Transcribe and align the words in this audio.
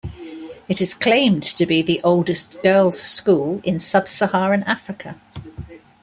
It 0.67 0.81
is 0.81 0.95
claimed 0.95 1.43
to 1.43 1.67
be 1.67 1.83
the 1.83 2.01
oldest 2.03 2.63
girls 2.63 2.99
school 2.99 3.61
in 3.63 3.79
Sub-Saharan 3.79 4.63
Africa. 4.63 5.15